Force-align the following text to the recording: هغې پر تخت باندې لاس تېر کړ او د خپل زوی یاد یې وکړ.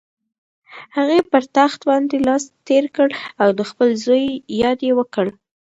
هغې 0.95 1.19
پر 1.31 1.43
تخت 1.57 1.79
باندې 1.89 2.17
لاس 2.27 2.43
تېر 2.67 2.85
کړ 2.95 3.09
او 3.41 3.49
د 3.57 3.61
خپل 3.69 3.89
زوی 4.05 4.25
یاد 4.61 4.79
یې 4.87 4.91
وکړ. 4.99 5.25